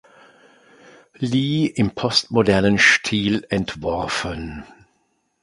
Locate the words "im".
1.67-1.91